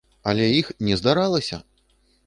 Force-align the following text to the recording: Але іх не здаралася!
Але 0.31 0.47
іх 0.61 0.71
не 0.89 0.97
здаралася! 1.03 1.63